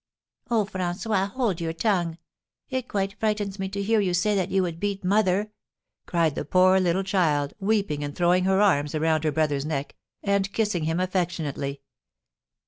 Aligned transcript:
"Oh, 0.49 0.65
François, 0.65 1.29
hold 1.29 1.61
your 1.61 1.73
tongue; 1.73 2.17
it 2.71 2.87
quite 2.87 3.13
frightens 3.19 3.59
me 3.59 3.69
to 3.69 3.83
hear 3.83 3.99
you 3.99 4.15
say 4.15 4.33
that 4.33 4.49
you 4.49 4.63
would 4.63 4.79
beat 4.79 5.03
mother!" 5.03 5.51
cried 6.07 6.33
the 6.33 6.43
poor 6.43 6.79
little 6.79 7.03
child, 7.03 7.53
weeping, 7.59 8.03
and 8.03 8.15
throwing 8.15 8.45
her 8.45 8.59
arms 8.61 8.95
around 8.95 9.23
her 9.25 9.31
brother's 9.31 9.63
neck, 9.63 9.95
and 10.23 10.51
kissing 10.53 10.85
him 10.85 10.99
affectionately. 10.99 11.81